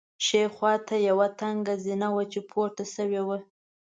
ښي 0.25 0.43
خوا 0.55 0.73
ته 0.87 0.95
یوه 1.09 1.27
تنګه 1.39 1.73
زینه 1.83 2.09
وه 2.13 2.23
چې 2.31 2.39
پورته 2.49 2.83
شوې 2.93 3.21
وه. 3.27 3.37